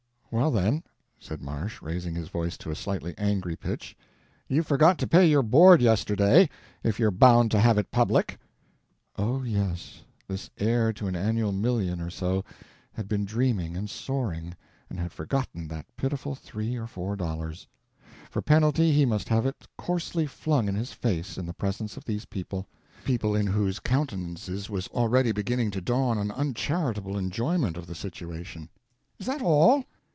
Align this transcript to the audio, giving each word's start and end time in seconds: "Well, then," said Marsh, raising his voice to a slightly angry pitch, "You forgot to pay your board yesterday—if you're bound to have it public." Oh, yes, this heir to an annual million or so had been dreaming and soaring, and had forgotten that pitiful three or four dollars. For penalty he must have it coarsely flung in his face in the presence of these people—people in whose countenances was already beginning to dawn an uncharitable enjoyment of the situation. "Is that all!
"Well, 0.33 0.49
then," 0.49 0.81
said 1.19 1.41
Marsh, 1.41 1.81
raising 1.81 2.15
his 2.15 2.29
voice 2.29 2.55
to 2.59 2.71
a 2.71 2.75
slightly 2.75 3.13
angry 3.17 3.57
pitch, 3.57 3.97
"You 4.47 4.63
forgot 4.63 4.97
to 4.99 5.05
pay 5.07 5.27
your 5.27 5.43
board 5.43 5.81
yesterday—if 5.81 6.97
you're 6.97 7.11
bound 7.11 7.51
to 7.51 7.59
have 7.59 7.77
it 7.77 7.91
public." 7.91 8.39
Oh, 9.17 9.43
yes, 9.43 10.05
this 10.29 10.49
heir 10.57 10.93
to 10.93 11.07
an 11.07 11.17
annual 11.17 11.51
million 11.51 11.99
or 11.99 12.09
so 12.09 12.45
had 12.93 13.09
been 13.09 13.25
dreaming 13.25 13.75
and 13.75 13.89
soaring, 13.89 14.55
and 14.89 14.97
had 15.01 15.11
forgotten 15.11 15.67
that 15.67 15.85
pitiful 15.97 16.33
three 16.33 16.77
or 16.77 16.87
four 16.87 17.17
dollars. 17.17 17.67
For 18.29 18.41
penalty 18.41 18.93
he 18.93 19.05
must 19.05 19.27
have 19.27 19.45
it 19.45 19.67
coarsely 19.77 20.27
flung 20.27 20.69
in 20.69 20.75
his 20.75 20.93
face 20.93 21.37
in 21.37 21.45
the 21.45 21.53
presence 21.53 21.97
of 21.97 22.05
these 22.05 22.23
people—people 22.23 23.35
in 23.35 23.47
whose 23.47 23.81
countenances 23.81 24.69
was 24.69 24.87
already 24.93 25.33
beginning 25.33 25.71
to 25.71 25.81
dawn 25.81 26.17
an 26.17 26.31
uncharitable 26.31 27.17
enjoyment 27.17 27.75
of 27.75 27.85
the 27.85 27.95
situation. 27.95 28.69
"Is 29.19 29.25
that 29.25 29.41
all! 29.41 29.83